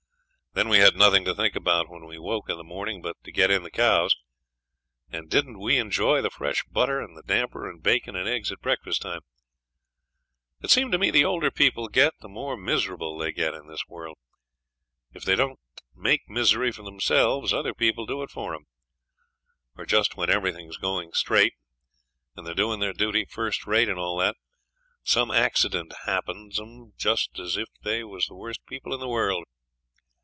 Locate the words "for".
16.73-16.83, 18.29-18.53